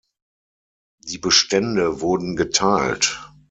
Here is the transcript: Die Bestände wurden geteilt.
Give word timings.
Die 1.05 1.19
Bestände 1.19 2.01
wurden 2.01 2.35
geteilt. 2.35 3.21